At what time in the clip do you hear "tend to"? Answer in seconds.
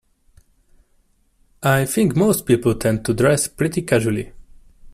2.73-3.13